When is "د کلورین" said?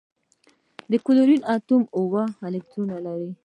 0.91-1.41